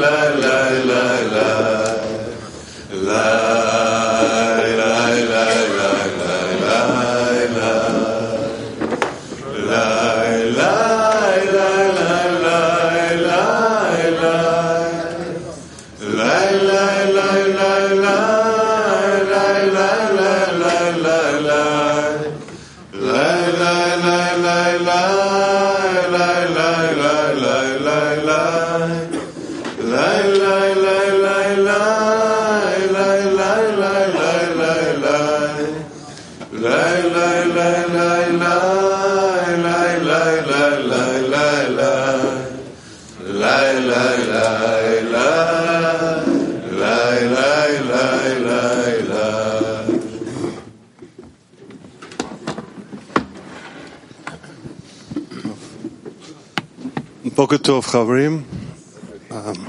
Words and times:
la 0.00 0.10
la 0.42 0.70
la. 0.88 1.07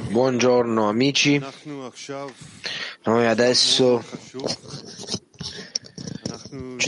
Buongiorno 0.10 0.90
amici, 0.90 1.42
noi 3.04 3.26
adesso 3.28 4.04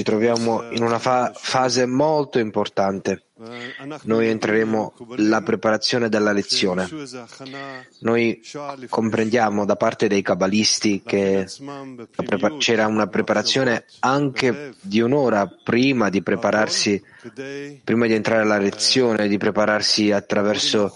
ci 0.02 0.04
troviamo 0.04 0.64
in 0.72 0.82
una 0.82 0.98
fa- 0.98 1.32
fase 1.36 1.86
molto 1.86 2.40
importante. 2.40 3.26
Noi 4.04 4.28
entreremo 4.28 4.94
la 5.18 5.42
preparazione 5.42 6.10
della 6.10 6.32
lezione. 6.32 6.88
Noi 8.00 8.42
comprendiamo 8.90 9.66
da 9.66 9.76
parte 9.76 10.08
dei 10.08 10.22
cabalisti 10.22 11.02
che 11.04 11.48
prepar- 12.16 12.58
c'era 12.58 12.88
una 12.88 13.08
preparazione 13.08 13.86
anche 14.00 14.74
di 14.82 15.02
un'ora 15.02 15.48
prima 15.48 16.10
di 16.10 16.22
prepararsi, 16.24 17.04
prima 17.84 18.08
di 18.08 18.14
entrare 18.14 18.42
alla 18.42 18.60
lezione, 18.60 19.28
di 19.28 19.38
prepararsi 19.38 20.12
attraverso 20.12 20.96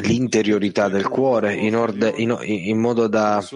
l'interiorità 0.00 0.88
del 0.88 1.08
cuore 1.08 1.54
in, 1.54 1.76
orde, 1.76 2.12
in, 2.16 2.36
in, 2.40 2.78
modo 2.78 3.08
da 3.08 3.46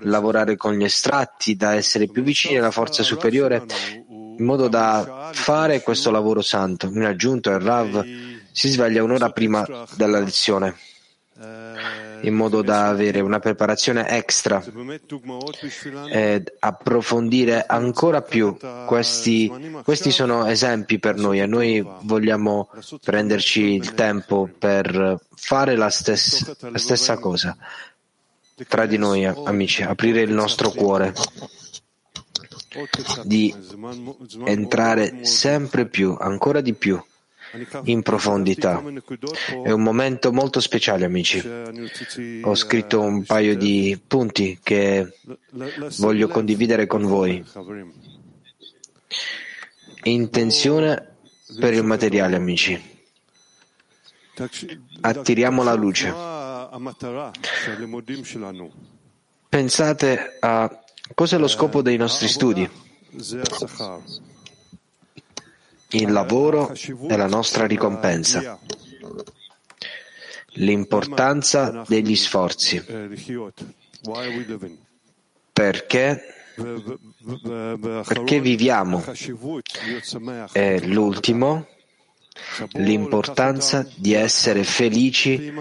lavorare 0.00 0.56
con 0.56 0.74
gli 0.74 0.82
estratti, 0.82 1.56
da 1.56 1.74
essere 1.74 2.08
più 2.08 2.22
vicini 2.22 2.58
alla 2.58 2.72
forza 2.72 3.02
superiore, 3.02 3.64
in 4.08 4.44
modo 4.44 4.68
da 4.68 5.30
fare 5.32 5.82
questo 5.82 6.10
lavoro 6.10 6.42
santo. 6.42 6.86
In 6.86 7.04
aggiunto, 7.04 7.50
il 7.50 7.60
Rav 7.60 8.04
si 8.50 8.68
sveglia 8.68 9.02
un'ora 9.02 9.30
prima 9.30 9.66
della 9.96 10.18
lezione 10.18 10.74
in 11.38 12.34
modo 12.34 12.62
da 12.62 12.88
avere 12.88 13.20
una 13.20 13.38
preparazione 13.38 14.08
extra 14.08 14.62
e 16.10 16.42
approfondire 16.58 17.64
ancora 17.66 18.22
più. 18.22 18.56
Questi, 18.86 19.80
questi 19.84 20.10
sono 20.10 20.46
esempi 20.46 20.98
per 20.98 21.16
noi 21.16 21.40
e 21.40 21.46
noi 21.46 21.86
vogliamo 22.02 22.70
prenderci 23.02 23.74
il 23.74 23.94
tempo 23.94 24.48
per 24.58 25.20
fare 25.34 25.76
la 25.76 25.90
stessa, 25.90 26.56
la 26.60 26.78
stessa 26.78 27.18
cosa 27.18 27.56
tra 28.66 28.86
di 28.86 28.96
noi, 28.96 29.26
amici, 29.26 29.82
aprire 29.82 30.22
il 30.22 30.32
nostro 30.32 30.70
cuore 30.70 31.12
di 33.24 33.54
entrare 34.44 35.24
sempre 35.24 35.86
più, 35.86 36.16
ancora 36.18 36.62
di 36.62 36.72
più 36.72 37.02
in 37.84 38.02
profondità. 38.02 38.82
È 39.62 39.70
un 39.70 39.82
momento 39.82 40.32
molto 40.32 40.60
speciale, 40.60 41.04
amici. 41.04 41.42
Ho 42.42 42.54
scritto 42.54 43.00
un 43.00 43.24
paio 43.24 43.56
di 43.56 44.00
punti 44.06 44.58
che 44.62 45.18
voglio 45.98 46.28
condividere 46.28 46.86
con 46.86 47.02
voi. 47.02 47.44
Intenzione 50.04 51.16
per 51.58 51.72
il 51.72 51.84
materiale, 51.84 52.36
amici. 52.36 52.94
Attiriamo 55.00 55.62
la 55.62 55.74
luce. 55.74 56.14
Pensate 59.48 60.36
a 60.40 60.80
cos'è 61.14 61.38
lo 61.38 61.48
scopo 61.48 61.82
dei 61.82 61.96
nostri 61.96 62.28
studi 62.28 62.68
il 65.90 66.10
lavoro 66.10 66.72
è 66.72 67.16
la 67.16 67.26
nostra 67.26 67.66
ricompensa. 67.66 68.58
L'importanza 70.54 71.84
degli 71.86 72.16
sforzi. 72.16 72.82
Perché? 75.52 76.22
Perché 78.04 78.40
viviamo. 78.40 79.04
E 80.52 80.86
l'ultimo, 80.86 81.66
l'importanza 82.72 83.86
di 83.94 84.14
essere 84.14 84.64
felici 84.64 85.52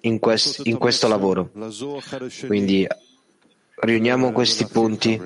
in, 0.00 0.18
quest, 0.18 0.60
in 0.64 0.78
questo 0.78 1.08
lavoro. 1.08 1.50
Quindi 2.46 2.86
riuniamo 3.76 4.32
questi 4.32 4.66
punti, 4.66 5.20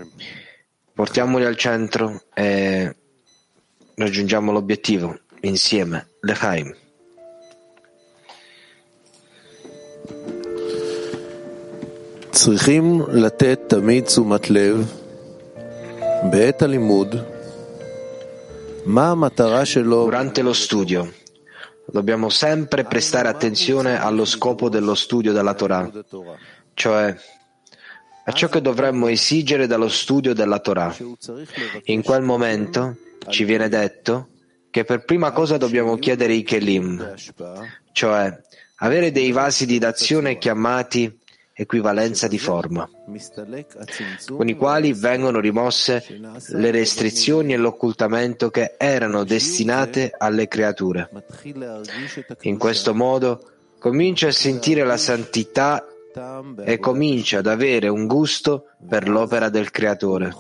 portiamoli 0.93 1.44
al 1.44 1.56
centro 1.56 2.25
e 2.34 2.97
raggiungiamo 3.98 4.52
l'obiettivo 4.52 5.20
insieme, 5.42 6.08
Lechaim. 6.22 6.74
צריכים 12.31 13.02
לתת 13.08 13.59
תמיד 13.68 14.04
תשומת 14.04 14.50
לב 14.50 14.92
בעת 16.31 16.62
הלימוד 16.62 17.16
מה 18.86 19.12
המטרה 19.12 19.66
שלו. 19.66 20.09
Durante 20.12 20.42
lo 20.42 20.54
studio 20.54 21.14
dobbiamo 21.86 22.30
sempre 22.30 22.84
prestare 22.84 23.28
attenzione 23.28 24.02
allo 24.02 24.26
scopo 24.26 24.70
dello 24.70 24.96
studio 24.96 25.31
della 25.31 25.54
Torah, 25.54 25.90
cioè 26.74 27.16
a 28.26 28.31
ciò 28.31 28.48
che 28.50 28.62
dovremmo 28.62 29.08
esigere 29.08 29.68
dallo 29.68 29.90
studio 29.90 30.34
della 30.34 30.59
Torah. 30.59 30.96
In 31.86 32.02
quel 32.02 32.24
momento 32.24 32.96
ci 33.29 33.45
viene 33.45 33.69
detto 33.69 34.29
che 34.70 34.85
per 34.85 35.05
prima 35.05 35.32
cosa 35.32 35.56
dobbiamo 35.56 35.97
chiedere 35.97 36.35
i 36.35 36.43
Kelim, 36.43 37.15
cioè 37.93 38.41
avere 38.76 39.11
dei 39.11 39.32
vasi 39.32 39.67
di 39.67 39.79
d'azione 39.79 40.38
chiamati 40.38 41.19
equivalenza 41.53 42.29
di 42.29 42.38
forma, 42.38 42.88
con 44.29 44.49
i 44.49 44.55
quali 44.55 44.93
vengono 44.93 45.41
rimosse 45.41 46.05
le 46.50 46.70
restrizioni 46.70 47.53
e 47.53 47.56
l'occultamento 47.56 48.49
che 48.50 48.76
erano 48.79 49.25
destinate 49.25 50.15
alle 50.17 50.47
creature. 50.47 51.11
In 52.43 52.59
questo 52.59 52.94
modo 52.94 53.50
comincia 53.81 54.29
a 54.29 54.32
sentire 54.32 54.85
la 54.85 54.97
santità 54.97 55.85
e 56.65 56.79
comincia 56.79 57.38
ad 57.38 57.47
avere 57.49 57.88
un 57.88 58.06
gusto 58.06 58.67
per 58.88 59.09
l'opera 59.09 59.49
del 59.49 59.73
Creatore. 59.73 60.32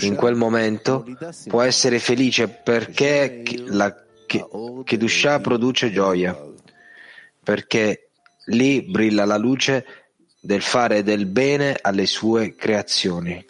In 0.00 0.14
quel 0.16 0.34
momento 0.34 1.04
può 1.48 1.62
essere 1.62 1.98
felice 1.98 2.48
perché 2.48 3.42
la 3.66 3.94
Kedushah 4.84 5.40
produce 5.40 5.92
gioia, 5.92 6.36
perché 7.42 8.08
lì 8.46 8.82
brilla 8.82 9.24
la 9.24 9.36
luce 9.36 9.86
del 10.40 10.62
fare 10.62 11.02
del 11.02 11.26
bene 11.26 11.78
alle 11.80 12.06
sue 12.06 12.54
creazioni. 12.56 13.44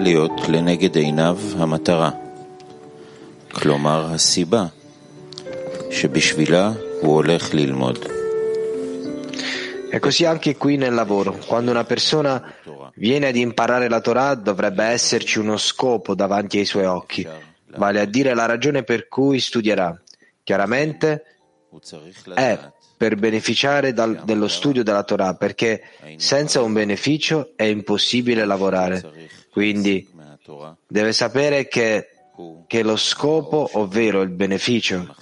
להיות 0.00 0.48
לנגד 0.48 0.96
עיניו 0.96 1.38
המטרה, 1.58 2.10
כלומר 3.52 4.06
הסיבה 4.14 4.66
שבשבילה 5.90 6.72
הוא 7.00 7.14
הולך 7.14 7.54
ללמוד. 7.54 8.06
E 9.92 9.98
così 10.00 10.26
anche 10.26 10.56
qui 10.56 10.76
nel 10.76 10.94
lavoro, 10.94 11.38
quando 11.46 11.70
una 11.70 11.84
persona 11.84 12.32
viene 12.96 13.28
ad 13.28 13.36
imparare 13.36 13.88
la 13.88 14.00
Torah 14.00 14.34
dovrebbe 14.34 14.84
esserci 14.84 15.38
uno 15.38 15.56
scopo 15.56 16.14
davanti 16.14 16.58
ai 16.58 16.64
suoi 16.64 16.84
occhi, 16.84 17.26
vale 17.76 18.00
a 18.00 18.04
dire 18.04 18.34
la 18.34 18.46
ragione 18.46 18.82
per 18.82 19.08
cui 19.08 19.38
studierà. 19.40 19.98
Chiaramente 20.42 21.24
è 22.34 22.58
per 23.01 23.15
beneficiare 23.15 23.93
dal, 23.93 24.21
dello 24.23 24.47
studio 24.47 24.83
della 24.83 25.01
Torah, 25.01 25.33
perché 25.33 25.81
senza 26.17 26.61
un 26.61 26.71
beneficio 26.71 27.53
è 27.55 27.63
impossibile 27.63 28.45
lavorare. 28.45 29.01
Quindi 29.49 30.07
deve 30.85 31.11
sapere 31.11 31.67
che, 31.67 32.09
che 32.67 32.83
lo 32.83 32.95
scopo, 32.97 33.67
ovvero 33.73 34.21
il 34.21 34.29
beneficio 34.29 35.15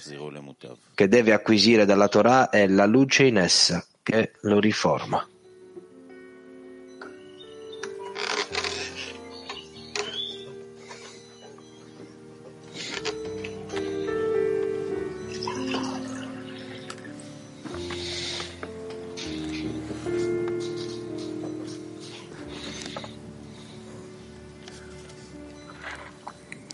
che 0.94 1.08
deve 1.08 1.32
acquisire 1.32 1.86
dalla 1.86 2.08
Torah 2.08 2.50
è 2.50 2.66
la 2.66 2.84
luce 2.84 3.24
in 3.24 3.38
essa 3.38 3.82
che 4.02 4.32
lo 4.42 4.60
riforma. 4.60 5.26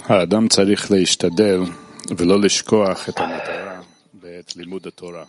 האדם 0.06 0.48
צריך 0.48 0.92
להשתדל 0.92 1.62
ולא 2.18 2.40
לשכוח 2.40 3.10
את 3.10 3.20
המטרה 3.20 3.82
בעת 4.14 4.56
לימוד 4.56 4.88
התורה. 4.88 5.24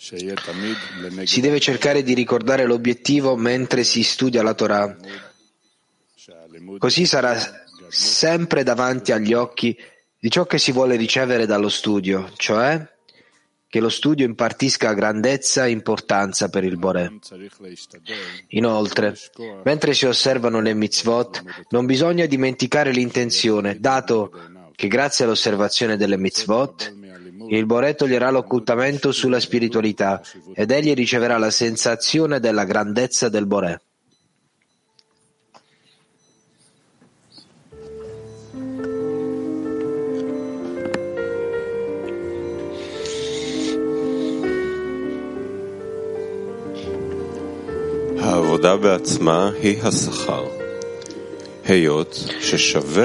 Si 0.00 1.40
deve 1.40 1.58
cercare 1.58 2.04
di 2.04 2.14
ricordare 2.14 2.64
l'obiettivo 2.64 3.34
mentre 3.34 3.82
si 3.82 4.04
studia 4.04 4.44
la 4.44 4.54
Torah. 4.54 4.96
Così 6.78 7.04
sarà 7.04 7.36
sempre 7.88 8.62
davanti 8.62 9.10
agli 9.10 9.32
occhi 9.32 9.76
di 10.20 10.30
ciò 10.30 10.46
che 10.46 10.58
si 10.58 10.70
vuole 10.70 10.94
ricevere 10.94 11.46
dallo 11.46 11.68
studio, 11.68 12.30
cioè 12.36 12.80
che 13.73 13.79
lo 13.79 13.89
studio 13.89 14.23
impartisca 14.27 14.93
grandezza 14.93 15.65
e 15.65 15.71
importanza 15.71 16.47
per 16.47 16.63
il 16.63 16.77
Bore. 16.77 17.17
Inoltre, 18.49 19.15
mentre 19.63 19.95
si 19.95 20.05
osservano 20.05 20.61
le 20.61 20.75
mitzvot, 20.75 21.41
non 21.69 21.87
bisogna 21.87 22.27
dimenticare 22.27 22.91
l'intenzione, 22.91 23.79
dato 23.79 24.31
che 24.75 24.87
grazie 24.87 25.25
all'osservazione 25.25 25.97
delle 25.97 26.19
mitzvot 26.19 26.93
il 27.47 27.65
Boré 27.65 27.95
toglierà 27.95 28.29
l'occultamento 28.29 29.11
sulla 29.11 29.39
spiritualità 29.39 30.21
ed 30.53 30.69
egli 30.69 30.93
riceverà 30.93 31.39
la 31.39 31.49
sensazione 31.49 32.39
della 32.39 32.65
grandezza 32.65 33.27
del 33.27 33.47
Boré. 33.47 33.81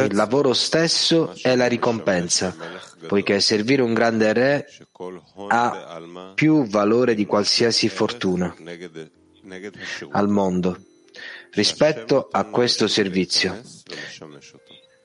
Il 0.04 0.14
lavoro 0.14 0.52
stesso 0.52 1.34
è 1.42 1.56
la 1.56 1.66
ricompensa 1.66 2.54
poiché 3.08 3.40
servire 3.40 3.82
un 3.82 3.92
grande 3.92 4.32
re 4.32 4.68
ha 5.48 6.00
più 6.36 6.64
valore 6.68 7.16
di 7.16 7.26
qualsiasi 7.26 7.88
fortuna 7.88 8.54
al 10.12 10.28
mondo 10.28 10.78
rispetto 11.50 12.28
a 12.30 12.44
questo 12.44 12.86
servizio 12.86 13.60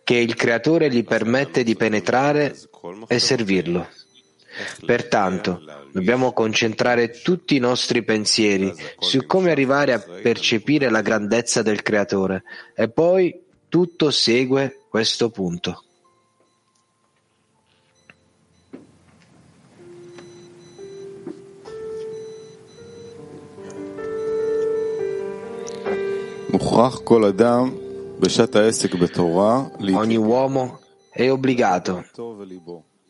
che 0.03 0.15
il 0.15 0.35
creatore 0.35 0.91
gli 0.91 1.03
permette 1.03 1.63
di 1.63 1.75
penetrare 1.75 2.55
e 3.07 3.17
servirlo. 3.17 3.87
Pertanto, 4.85 5.61
dobbiamo 5.91 6.33
concentrare 6.33 7.09
tutti 7.09 7.55
i 7.55 7.59
nostri 7.59 8.03
pensieri 8.03 8.73
su 8.99 9.25
come 9.25 9.51
arrivare 9.51 9.93
a 9.93 9.99
percepire 9.99 10.89
la 10.89 11.01
grandezza 11.01 11.61
del 11.61 11.81
creatore 11.81 12.43
e 12.75 12.89
poi 12.89 13.41
tutto 13.69 14.11
segue 14.11 14.81
questo 14.89 15.29
punto. 15.29 15.83
Ogni 29.95 30.15
uomo 30.15 30.79
è 31.09 31.29
obbligato, 31.29 32.05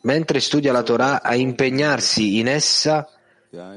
mentre 0.04 0.40
studia 0.40 0.72
la 0.72 0.82
Torah, 0.82 1.22
a 1.22 1.34
impegnarsi 1.34 2.38
in 2.38 2.48
essa 2.48 3.08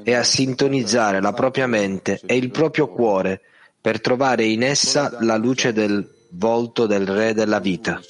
e 0.04 0.14
a 0.14 0.24
sintonizzare 0.24 1.22
la 1.22 1.34
propria 1.34 1.68
mente 1.68 2.20
e 2.26 2.36
il 2.36 2.50
proprio 2.52 2.88
cuore 2.88 3.42
per 3.80 4.02
trovare 4.02 4.46
in 4.46 4.64
essa 4.64 5.18
la 5.22 5.38
luce 5.38 5.72
del 5.74 6.16
volto 6.32 6.88
del 6.88 7.06
Re 7.08 7.34
della 7.34 7.60
vita. 7.60 8.02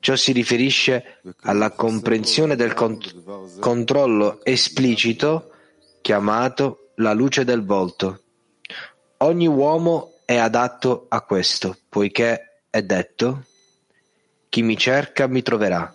Ciò 0.00 0.16
si 0.16 0.32
riferisce 0.32 1.20
alla 1.42 1.70
comprensione 1.70 2.56
del 2.56 2.74
cont- 2.74 3.58
controllo 3.60 4.44
esplicito 4.44 5.50
chiamato 6.00 6.90
la 6.96 7.12
luce 7.12 7.44
del 7.44 7.64
volto. 7.64 8.20
Ogni 9.18 9.46
uomo 9.46 10.14
è 10.24 10.36
adatto 10.36 11.06
a 11.08 11.20
questo, 11.22 11.76
poiché 11.88 12.62
è 12.68 12.82
detto 12.82 13.44
chi 14.48 14.62
mi 14.62 14.76
cerca 14.76 15.26
mi 15.26 15.42
troverà, 15.42 15.94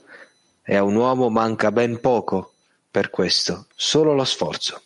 e 0.71 0.77
a 0.77 0.83
un 0.83 0.95
uomo 0.95 1.29
manca 1.29 1.69
ben 1.69 1.99
poco 1.99 2.53
per 2.89 3.09
questo, 3.09 3.65
solo 3.75 4.13
lo 4.13 4.23
sforzo. 4.23 4.81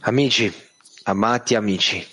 Amici, 0.00 0.50
amati 1.02 1.54
amici, 1.54 2.09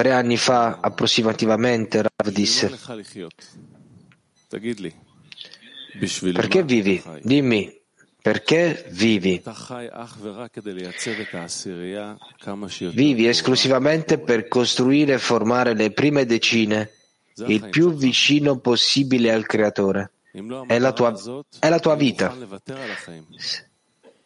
tre 0.00 0.12
anni 0.12 0.38
fa 0.38 0.78
approssimativamente 0.80 2.00
Rav 2.00 2.32
disse 2.32 2.70
perché 6.32 6.62
vivi? 6.62 7.02
Dimmi, 7.22 7.80
perché 8.22 8.86
vivi? 8.90 9.42
Vivi 12.90 13.26
esclusivamente 13.26 14.18
per 14.18 14.48
costruire 14.48 15.14
e 15.14 15.18
formare 15.18 15.74
le 15.74 15.92
prime 15.92 16.24
decine 16.24 16.90
il 17.46 17.68
più 17.68 17.92
vicino 17.92 18.58
possibile 18.58 19.32
al 19.32 19.46
Creatore. 19.46 20.12
È 20.66 20.78
la 20.78 20.92
tua, 20.92 21.14
è 21.58 21.68
la 21.68 21.78
tua 21.78 21.94
vita. 21.94 22.34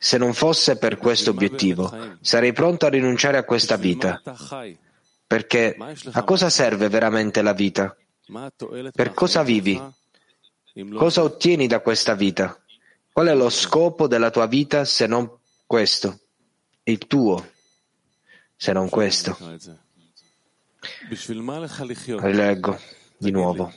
Se 0.04 0.18
non 0.18 0.34
fosse 0.34 0.76
per 0.76 0.99
questo 0.99 1.30
obiettivo, 1.30 1.90
sarei 2.20 2.52
pronto 2.52 2.84
a 2.84 2.90
rinunciare 2.90 3.38
a 3.38 3.42
questa 3.42 3.76
vita. 3.76 4.20
Perché 5.26 5.75
a 6.12 6.23
cosa 6.25 6.50
serve 6.50 6.90
veramente 6.90 7.40
la 7.40 7.54
vita? 7.54 7.96
Per 8.92 9.14
cosa 9.14 9.42
vivi? 9.42 9.80
Cosa 10.94 11.23
ottieni 11.23 11.66
da 11.66 11.80
questa 11.80 12.12
vita? 12.12 12.54
Qual 13.11 13.28
è 13.28 13.34
lo 13.34 13.49
scopo 13.49 14.06
della 14.06 14.28
tua 14.28 14.44
vita 14.44 14.84
se 14.84 15.06
non 15.06 15.38
questo? 15.64 16.20
Il 16.82 16.99
tuo, 17.06 17.52
se 18.54 18.73
non 18.75 18.90
questo. 18.90 19.38
Rileggo 22.20 22.78
di 23.16 23.30
nuovo. 23.30 23.73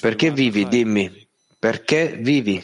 Perché 0.00 0.32
vivi? 0.32 0.66
Dimmi. 0.66 1.27
Perché 1.58 2.16
vivi? 2.20 2.62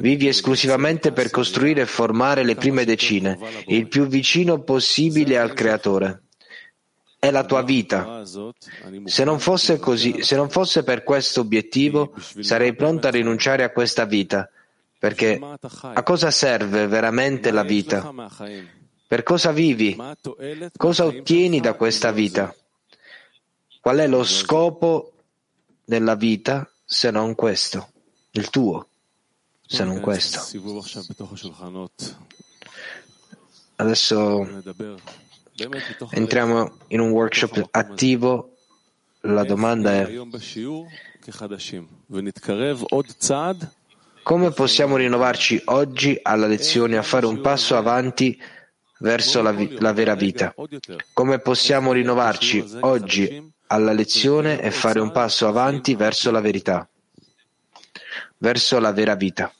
Vivi 0.00 0.26
esclusivamente 0.26 1.12
per 1.12 1.30
costruire 1.30 1.82
e 1.82 1.86
formare 1.86 2.42
le 2.42 2.56
prime 2.56 2.84
decine, 2.84 3.38
il 3.66 3.86
più 3.86 4.06
vicino 4.06 4.62
possibile 4.62 5.38
al 5.38 5.52
Creatore. 5.52 6.22
è 7.20 7.30
la 7.30 7.44
tua 7.44 7.62
vita. 7.62 8.22
Se 9.04 9.24
non 9.24 9.38
fosse 9.38 9.78
così, 9.78 10.22
se 10.22 10.34
non 10.34 10.50
fosse 10.50 10.82
per 10.82 11.04
questo 11.04 11.40
obiettivo, 11.40 12.14
sarei 12.40 12.74
pronto 12.74 13.06
a 13.06 13.10
rinunciare 13.10 13.62
a 13.62 13.70
questa 13.70 14.04
vita, 14.04 14.48
perché 14.98 15.40
a 15.80 16.02
cosa 16.02 16.32
serve 16.32 16.86
veramente 16.88 17.52
la 17.52 17.62
vita? 17.62 18.12
Per 19.06 19.22
cosa 19.22 19.52
vivi? 19.52 19.96
Cosa 20.76 21.04
ottieni 21.04 21.60
da 21.60 21.74
questa 21.74 22.10
vita? 22.10 22.52
Qual 23.80 23.98
è 23.98 24.08
lo 24.08 24.24
scopo 24.24 25.12
della 25.84 26.16
vita 26.16 26.68
se 26.90 27.10
non 27.10 27.34
questo? 27.34 27.92
Il 28.30 28.48
tuo, 28.48 28.88
se 29.66 29.84
non 29.84 30.00
questo. 30.00 30.40
Adesso 33.76 34.62
entriamo 36.10 36.78
in 36.88 37.00
un 37.00 37.10
workshop 37.10 37.68
attivo. 37.72 38.54
La 39.22 39.44
domanda 39.44 39.92
è 39.92 40.18
come 44.22 44.50
possiamo 44.52 44.96
rinnovarci 44.96 45.60
oggi 45.66 46.18
alla 46.22 46.46
lezione 46.46 46.96
a 46.96 47.02
fare 47.02 47.26
un 47.26 47.40
passo 47.42 47.76
avanti 47.76 48.40
verso 49.00 49.42
la, 49.42 49.52
vi- 49.52 49.76
la 49.78 49.92
vera 49.92 50.14
vita? 50.14 50.54
Come 51.12 51.38
possiamo 51.40 51.92
rinnovarci 51.92 52.64
oggi 52.80 53.52
alla 53.67 53.93
lezione 53.93 54.61
e 54.61 54.71
fare 54.71 54.99
un 54.99 55.11
passo 55.11 55.47
avanti 55.47 55.95
verso 55.95 56.31
la 56.31 56.41
verità, 56.41 56.87
verso 58.37 58.79
la 58.79 58.91
vera 58.91 59.15
vita? 59.15 59.51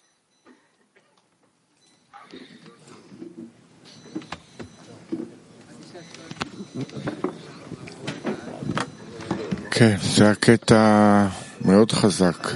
כן, 9.75 9.97
זה 10.01 10.29
הקטע 10.29 11.27
מאוד 11.61 11.91
חזק. 11.91 12.47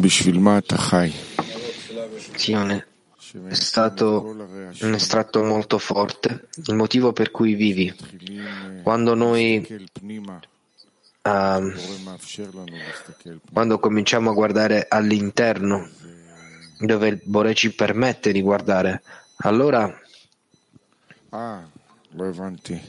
בשביל 0.00 0.38
מה 0.38 0.58
אתה 0.58 0.78
חי? 0.78 1.10
Sione, 2.38 2.86
è 3.48 3.54
stato 3.54 4.06
un 4.82 4.94
estratto 4.94 5.42
molto 5.42 5.78
forte, 5.78 6.48
il 6.66 6.74
motivo 6.74 7.12
per 7.12 7.30
cui 7.30 7.54
vivi. 7.54 7.86
Quando 8.83 9.13
noi 9.15 9.65
uh, 11.23 11.73
quando 13.53 13.79
cominciamo 13.79 14.31
a 14.31 14.33
guardare 14.33 14.85
all'interno 14.89 15.87
dove 16.79 17.07
il 17.09 17.21
Bore 17.23 17.53
ci 17.53 17.73
permette 17.73 18.31
di 18.31 18.41
guardare, 18.41 19.01
allora 19.43 19.93
Ah, 21.33 21.63
lo 22.11 22.27
avanti. 22.27 22.79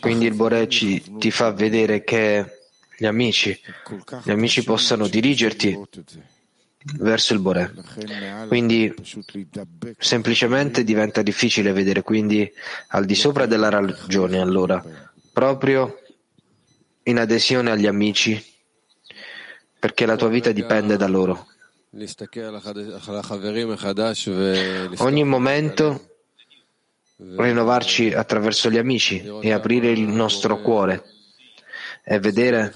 Quindi 0.00 0.26
il 0.26 0.34
Bore 0.34 0.68
ci, 0.68 1.02
ti 1.18 1.30
fa 1.32 1.50
vedere 1.50 2.04
che 2.04 2.60
gli 2.96 3.06
amici, 3.06 3.58
gli 4.22 4.30
amici 4.30 4.62
possano 4.62 5.08
dirigerti 5.08 5.76
verso 6.98 7.32
il 7.32 7.40
Boré. 7.40 7.72
Quindi 8.48 8.94
semplicemente 9.98 10.84
diventa 10.84 11.22
difficile 11.22 11.72
vedere 11.72 12.02
quindi 12.02 12.50
al 12.88 13.04
di 13.04 13.14
sopra 13.14 13.46
della 13.46 13.70
ragione 13.70 14.38
allora, 14.40 14.84
proprio 15.32 16.00
in 17.04 17.18
adesione 17.18 17.70
agli 17.70 17.86
amici, 17.86 18.42
perché 19.78 20.06
la 20.06 20.16
tua 20.16 20.28
vita 20.28 20.52
dipende 20.52 20.96
da 20.96 21.08
loro. 21.08 21.46
Ogni 24.98 25.24
momento 25.24 26.08
rinnovarci 27.16 28.12
attraverso 28.12 28.68
gli 28.68 28.78
amici 28.78 29.24
e 29.40 29.52
aprire 29.52 29.90
il 29.90 30.02
nostro 30.02 30.60
cuore 30.60 31.04
e 32.06 32.18
vedere 32.18 32.70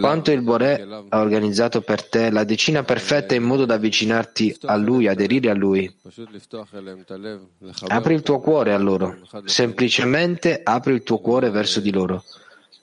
quanto 0.00 0.32
il 0.32 0.42
Boré 0.42 0.82
ha 1.08 1.20
organizzato 1.20 1.82
per 1.82 2.08
te 2.08 2.30
la 2.32 2.42
decina 2.42 2.82
perfetta 2.82 3.36
in 3.36 3.44
modo 3.44 3.64
da 3.64 3.74
avvicinarti 3.74 4.56
a 4.62 4.74
Lui, 4.74 5.06
aderire 5.06 5.50
a 5.50 5.54
Lui. 5.54 5.94
Apri 7.86 8.14
il 8.14 8.22
tuo 8.22 8.40
cuore 8.40 8.72
a 8.72 8.78
loro, 8.78 9.18
semplicemente 9.44 10.60
apri 10.64 10.94
il 10.94 11.04
tuo 11.04 11.20
cuore 11.20 11.50
verso 11.50 11.78
di 11.78 11.92
loro, 11.92 12.24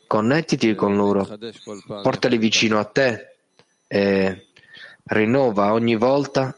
connettiti 0.08 0.74
con 0.74 0.96
loro, 0.96 1.28
portali 2.02 2.38
vicino 2.38 2.80
a 2.80 2.86
te 2.86 3.36
e 3.88 4.48
rinnova 5.04 5.74
ogni 5.74 5.98
volta 5.98 6.58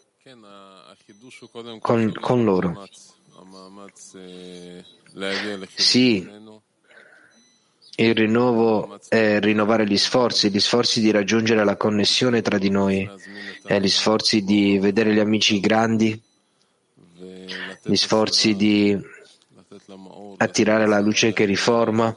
con, 1.79 2.13
con 2.13 2.43
loro. 2.43 2.85
Sì, 5.75 6.29
il 7.95 8.15
rinnovo 8.15 8.99
è 9.09 9.39
rinnovare 9.39 9.85
gli 9.85 9.97
sforzi, 9.97 10.49
gli 10.49 10.59
sforzi 10.59 11.01
di 11.01 11.11
raggiungere 11.11 11.63
la 11.63 11.75
connessione 11.75 12.41
tra 12.41 12.57
di 12.57 12.69
noi 12.69 13.09
gli 13.79 13.87
sforzi 13.87 14.43
di 14.43 14.77
vedere 14.79 15.13
gli 15.13 15.19
amici 15.19 15.59
grandi, 15.59 16.19
gli 17.83 17.95
sforzi 17.95 18.55
di 18.55 18.97
attirare 20.37 20.87
la 20.87 20.99
luce 20.99 21.33
che 21.33 21.45
riforma, 21.45 22.15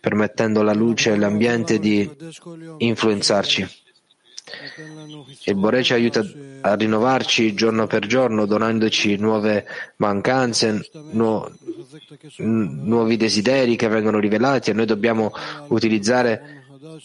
permettendo 0.00 0.60
alla 0.60 0.72
luce 0.72 1.10
e 1.10 1.12
all'ambiente 1.14 1.78
di 1.78 2.08
influenzarci. 2.78 3.81
Il 5.44 5.54
Bore 5.54 5.82
ci 5.82 5.92
aiuta 5.92 6.24
a 6.62 6.74
rinnovarci 6.74 7.54
giorno 7.54 7.86
per 7.86 8.06
giorno, 8.06 8.44
donandoci 8.44 9.16
nuove 9.16 9.64
mancanze, 9.96 10.88
nu- 11.12 11.48
nuovi 12.38 13.16
desideri 13.16 13.76
che 13.76 13.88
vengono 13.88 14.18
rivelati 14.18 14.70
e 14.70 14.72
noi 14.72 14.86
dobbiamo 14.86 15.32
utilizzare 15.68 16.62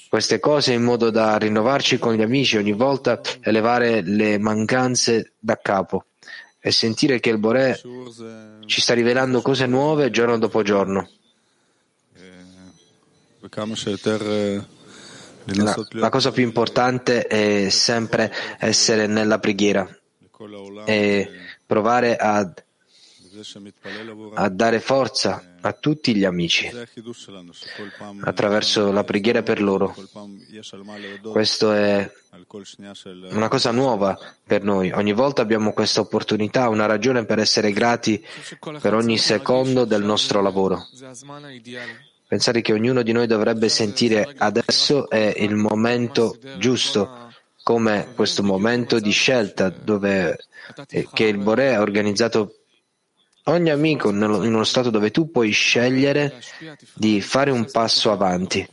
queste 0.10 0.40
cose 0.40 0.74
in 0.74 0.84
modo 0.84 1.12
da 1.12 1.38
rinnovarci 1.38 2.00
con 2.00 2.14
gli 2.14 2.22
amici 2.22 2.58
ogni 2.58 2.74
volta, 2.74 3.22
elevare 3.42 4.02
le 4.02 4.40
mancanze 4.40 5.34
da 5.38 5.58
capo 5.62 6.06
e 6.60 6.72
sentire 6.72 7.20
che 7.20 7.30
il 7.30 7.38
Bore 7.38 7.80
ci 8.66 8.82
sta 8.82 8.94
rivelando 8.94 9.42
cose 9.42 9.66
nuove 9.68 10.10
giorno 10.10 10.38
dopo 10.38 10.64
giorno. 10.64 11.10
La, 15.56 15.76
la 15.92 16.10
cosa 16.10 16.32
più 16.32 16.44
importante 16.44 17.26
è 17.26 17.70
sempre 17.70 18.34
essere 18.60 19.08
nella 19.08 19.40
preghiera 19.40 19.88
e 20.86 21.30
provare 21.66 22.18
a, 22.18 22.54
a 24.34 24.50
dare 24.50 24.80
forza 24.82 25.56
a 25.62 25.74
tutti 25.74 26.16
gli 26.16 26.26
amici 26.26 26.70
attraverso 28.22 28.92
la 28.92 29.04
preghiera 29.04 29.42
per 29.42 29.62
loro. 29.62 29.96
Questo 31.32 31.72
è 31.72 32.12
una 33.32 33.48
cosa 33.48 33.72
nuova 33.72 34.18
per 34.44 34.64
noi. 34.64 34.92
Ogni 34.92 35.14
volta 35.14 35.42
abbiamo 35.42 35.72
questa 35.72 36.02
opportunità, 36.02 36.70
una 36.70 36.86
ragione 36.86 37.26
per 37.26 37.40
essere 37.40 37.72
grati 37.72 38.24
per 38.82 38.94
ogni 38.94 39.18
secondo 39.18 39.86
del 39.86 40.04
nostro 40.04 40.42
lavoro. 40.42 40.88
Pensare 42.28 42.60
che 42.60 42.74
ognuno 42.74 43.04
di 43.04 43.14
noi 43.14 43.26
dovrebbe 43.26 43.70
sentire 43.70 44.34
adesso 44.38 45.10
è 45.10 45.34
il 45.38 45.56
momento 45.56 46.38
giusto, 46.58 47.32
come 47.64 48.12
questo 48.16 48.44
momento 48.44 49.00
di 49.00 49.12
scelta 49.12 49.70
dove, 49.70 50.38
eh, 50.90 51.08
che 51.14 51.24
il 51.24 51.38
Bore 51.38 51.74
ha 51.74 51.80
organizzato 51.80 52.56
ogni 53.46 53.70
amico 53.70 54.10
in 54.10 54.22
uno 54.22 54.64
stato 54.66 54.90
dove 54.90 55.10
tu 55.10 55.32
puoi 55.32 55.52
scegliere 55.52 56.42
di 56.94 57.22
fare 57.22 57.50
un 57.50 57.66
passo 57.72 58.12
avanti, 58.12 58.68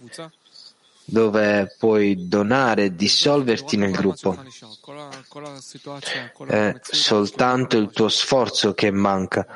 dove 1.04 1.76
puoi 1.78 2.26
donare 2.26 2.96
dissolverti 2.96 3.76
nel 3.76 3.92
gruppo. 3.92 4.36
È 6.48 6.74
soltanto 6.82 7.76
il 7.76 7.90
tuo 7.92 8.08
sforzo 8.08 8.74
che 8.74 8.90
manca 8.90 9.46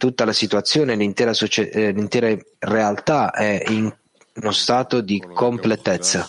tutta 0.00 0.24
la 0.24 0.32
situazione, 0.32 0.96
l'intera, 0.96 1.34
socie- 1.34 1.68
eh, 1.68 1.90
l'intera 1.92 2.34
realtà 2.58 3.32
è 3.32 3.62
in 3.68 3.94
uno 4.36 4.50
stato 4.50 5.02
di 5.02 5.20
completezza. 5.20 6.26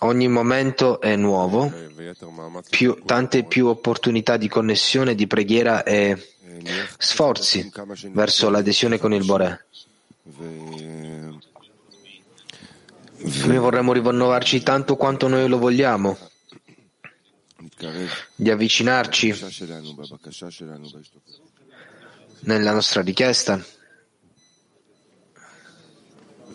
Ogni 0.00 0.28
momento 0.28 1.00
è 1.00 1.16
nuovo, 1.16 1.72
più, 2.68 3.00
tante 3.06 3.44
più 3.44 3.68
opportunità 3.68 4.36
di 4.36 4.48
connessione, 4.48 5.14
di 5.14 5.26
preghiera 5.26 5.84
e 5.84 6.34
sforzi 6.98 7.72
verso 8.12 8.50
l'adesione 8.50 8.98
con 8.98 9.14
il 9.14 9.24
Boré. 9.24 9.64
Noi 13.46 13.56
vorremmo 13.56 13.94
rinnovarci 13.94 14.62
tanto 14.62 14.96
quanto 14.96 15.28
noi 15.28 15.48
lo 15.48 15.56
vogliamo, 15.58 16.18
di 18.35 18.49
avvicinarci 18.49 19.35
nella 22.43 22.71
nostra 22.71 23.01
richiesta 23.01 23.63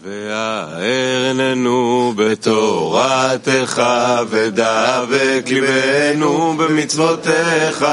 והארננו 0.07 2.13
בתורתך 2.17 3.83
ודבק 4.29 5.45
ליבנו 5.47 6.57
במצוותיך 6.57 7.87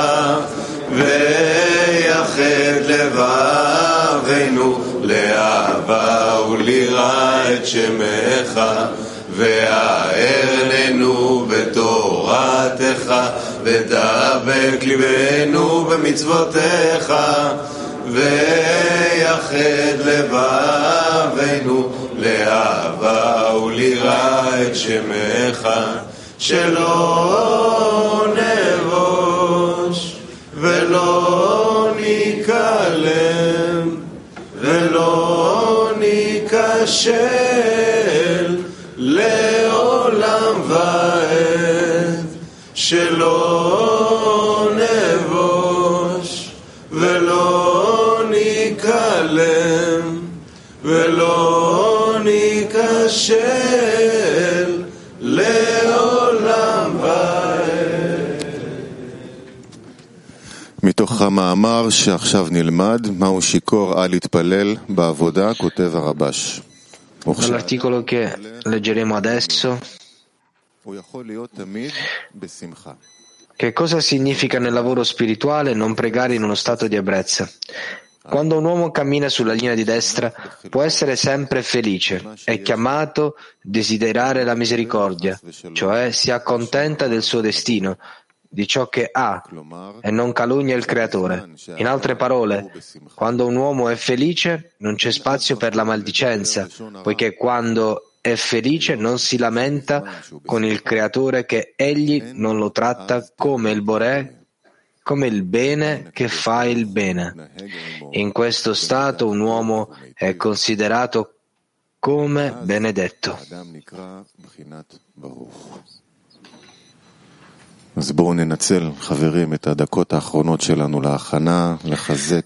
ויחד 0.92 2.82
לבבינו 2.88 4.84
לאהבה 5.02 6.40
וליראה 6.50 7.54
את 7.54 7.68
שמך 7.68 8.62
והארננו 9.30 11.46
בתורתך 11.50 11.97
ודבק 13.63 14.83
ליבנו 14.83 15.85
במצוותיך 15.85 17.13
ויחד 18.07 19.99
לבבינו 20.05 21.93
לאהבה 22.19 23.55
וליראה 23.55 24.63
את 24.63 24.77
שמך 24.77 25.69
שלא 26.39 28.27
נבוש 28.35 30.17
ולא 30.55 31.89
ניכלם 32.01 33.89
ולא 34.61 35.91
ניכשל 35.99 37.78
שלא 42.79 44.71
נבוש 44.79 46.51
ולא 46.91 48.23
ניכלם 48.31 50.19
ולא 50.83 52.17
ניכשל 52.25 53.39
לעולם 55.21 56.97
ועד. 57.01 58.45
מתוך 60.83 61.23
המאמר 61.23 61.91
שעכשיו 61.91 62.47
נלמד, 62.51 63.07
מהו 63.19 63.43
שיכור 63.43 64.05
אל 64.05 64.15
יתפלל 64.15 64.77
בעבודה, 64.89 65.55
כותב 65.55 65.91
הרבש. 65.97 66.61
Dall'articolo 67.27 67.99
che 68.11 68.21
leggeremo 68.65 69.15
adesso, 69.21 69.71
che 73.59 73.73
cosa 73.73 73.99
significa 73.99 74.61
nel 74.61 74.73
lavoro 74.73 75.03
spirituale 75.03 75.75
non 75.75 75.93
pregare 75.93 76.37
in 76.37 76.45
uno 76.45 76.55
stato 76.55 76.87
di 76.87 76.95
ebbrezza? 76.95 77.51
Quando 78.23 78.57
un 78.57 78.65
uomo 78.65 78.93
cammina 78.93 79.29
sulla 79.29 79.53
linea 79.53 79.75
di 79.75 79.83
destra 79.83 80.33
può 80.71 80.83
essere 80.83 81.17
sempre 81.17 81.63
felice, 81.63 82.23
è 82.45 82.63
chiamato 82.63 83.35
desiderare 83.61 84.45
la 84.45 84.55
misericordia, 84.55 85.41
cioè 85.73 86.13
si 86.13 86.31
accontenta 86.31 87.09
del 87.09 87.25
suo 87.25 87.41
destino, 87.41 87.99
di 88.49 88.67
ciò 88.69 88.89
che 88.89 89.09
ha 89.11 89.43
e 90.01 90.11
non 90.13 90.33
calunnia 90.33 90.77
il 90.77 90.85
creatore. 90.85 91.51
In 91.77 91.89
altre 91.89 92.15
parole, 92.15 92.71
quando 93.15 93.45
un 93.45 93.57
uomo 93.57 93.89
è 93.89 93.97
felice 93.97 94.75
non 94.79 94.95
c'è 94.95 95.11
spazio 95.11 95.57
per 95.57 95.75
la 95.75 95.83
maldicenza, 95.83 96.69
poiché 97.03 97.35
quando 97.35 98.08
è 98.33 98.37
felice, 98.37 98.95
non 98.95 99.19
si 99.19 99.37
lamenta 99.39 100.23
con 100.45 100.65
il 100.65 100.83
creatore 100.83 101.47
che 101.47 101.73
egli 101.77 102.23
non 102.35 102.57
lo 102.57 102.71
tratta 102.71 103.27
come 103.37 103.71
il 103.71 103.83
Boré, 103.83 104.47
come 105.03 105.27
il 105.27 105.43
bene 105.43 106.11
che 106.13 106.29
fa 106.29 106.65
il 106.65 106.87
bene. 106.87 107.51
In 108.13 108.33
questo 108.33 108.75
stato 108.75 109.29
un 109.29 109.41
uomo 109.41 109.95
è 110.15 110.37
considerato 110.37 111.35
come 111.99 112.55
benedetto. 112.63 113.39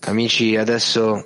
Amici, 0.08 0.56
adesso 0.56 1.22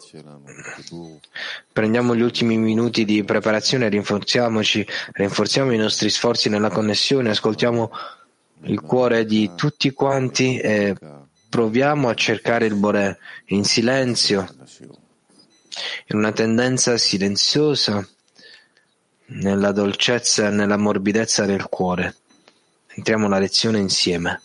prendiamo 1.72 2.14
gli 2.14 2.22
ultimi 2.22 2.56
minuti 2.56 3.04
di 3.04 3.24
preparazione, 3.24 3.88
rinforziamoci, 3.88 4.86
rinforziamo 5.12 5.72
i 5.72 5.78
nostri 5.78 6.10
sforzi 6.10 6.48
nella 6.48 6.70
connessione, 6.70 7.30
ascoltiamo 7.30 7.90
il 8.62 8.80
cuore 8.80 9.24
di 9.24 9.50
tutti 9.54 9.90
quanti 9.92 10.58
e 10.58 10.94
proviamo 11.48 12.08
a 12.08 12.14
cercare 12.14 12.66
il 12.66 12.74
Boré 12.74 13.18
in 13.46 13.64
silenzio, 13.64 14.46
in 16.06 16.16
una 16.18 16.32
tendenza 16.32 16.96
silenziosa, 16.96 18.06
nella 19.28 19.72
dolcezza 19.72 20.48
e 20.48 20.50
nella 20.50 20.76
morbidezza 20.76 21.44
del 21.44 21.66
cuore. 21.68 22.16
Entriamo 22.94 23.26
alla 23.26 23.38
lezione 23.38 23.78
insieme. 23.78 24.40